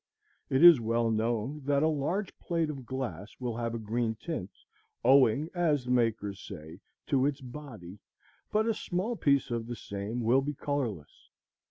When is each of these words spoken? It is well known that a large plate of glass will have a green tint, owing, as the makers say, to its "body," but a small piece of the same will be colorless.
It 0.49 0.63
is 0.63 0.81
well 0.81 1.11
known 1.11 1.61
that 1.65 1.83
a 1.83 1.87
large 1.87 2.35
plate 2.39 2.71
of 2.71 2.87
glass 2.87 3.35
will 3.39 3.55
have 3.57 3.75
a 3.75 3.77
green 3.77 4.15
tint, 4.15 4.49
owing, 5.05 5.47
as 5.53 5.85
the 5.85 5.91
makers 5.91 6.39
say, 6.39 6.79
to 7.05 7.27
its 7.27 7.39
"body," 7.39 7.99
but 8.51 8.65
a 8.65 8.73
small 8.73 9.15
piece 9.15 9.51
of 9.51 9.67
the 9.67 9.75
same 9.75 10.21
will 10.21 10.41
be 10.41 10.55
colorless. 10.55 11.29